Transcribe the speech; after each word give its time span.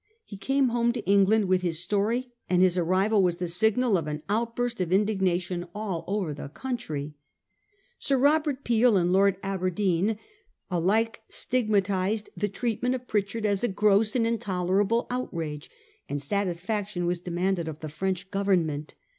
He 0.25 0.35
came 0.35 0.69
home 0.69 0.93
to 0.93 1.05
England 1.07 1.45
with 1.45 1.61
his 1.61 1.83
story; 1.83 2.31
and 2.49 2.63
his 2.63 2.75
arrival 2.75 3.21
was 3.21 3.35
the 3.35 3.47
signal 3.47 4.01
for 4.01 4.09
an 4.09 4.23
outburst 4.29 4.81
of 4.81 4.91
indignation 4.91 5.67
all 5.75 6.03
over 6.07 6.33
the 6.33 6.47
country. 6.49 7.13
Sir 7.99 8.17
Kobert 8.17 8.63
Peel 8.63 8.97
and 8.97 9.13
Lord 9.13 9.37
Aberdeen 9.43 10.17
alike 10.71 11.21
stigmatised 11.29 12.31
the 12.35 12.49
treatment 12.49 12.93
1842 12.93 12.97
4. 12.97 12.97
THE 12.97 12.97
ASHBURTON 12.97 12.97
TREATY. 12.97 12.97
315 12.97 12.97
of 12.97 13.07
Pritchard 13.07 13.45
as 13.45 13.63
a 13.63 13.77
gross 13.77 14.15
and 14.15 14.25
intolerable 14.25 15.07
outrage; 15.11 15.69
and 16.09 16.19
satisfaction 16.19 17.07
ms 17.07 17.19
demanded 17.19 17.67
of 17.67 17.79
the 17.81 17.87
French 17.87 18.31
Government. 18.31 18.95